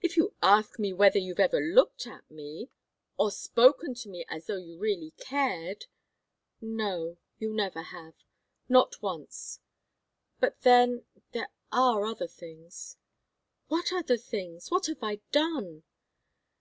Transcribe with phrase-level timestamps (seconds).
[0.00, 2.68] If you ask me whether you've ever looked at me,
[3.16, 5.86] or spoken to me as though you really cared
[6.60, 8.14] no, you never have.
[8.68, 9.60] Not once.
[10.40, 12.96] But then there are other things."
[13.68, 14.68] "What other things?
[14.72, 15.84] What have I done?"